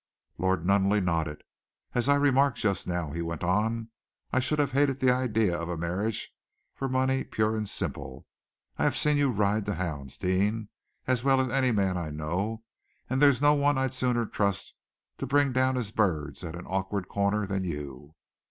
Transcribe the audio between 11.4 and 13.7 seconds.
any man I know, and there's no